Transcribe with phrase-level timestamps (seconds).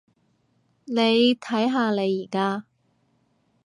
[0.85, 2.65] 你睇下你而家？